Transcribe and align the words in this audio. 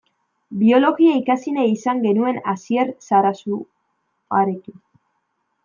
Biologia 0.61 1.11
ikasi 1.19 1.53
nahi 1.57 1.73
izan 1.75 2.01
genuen 2.07 2.41
Asier 2.55 2.91
Sarasuarekin. 3.09 4.83